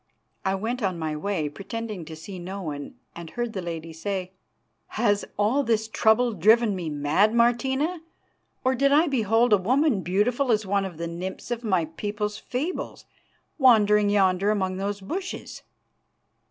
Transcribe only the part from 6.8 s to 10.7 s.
mad, Martina, or did I behold a woman beautiful as